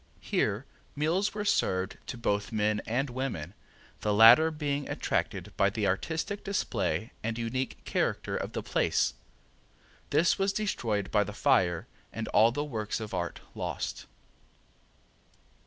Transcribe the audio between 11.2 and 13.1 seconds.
the fire and all the works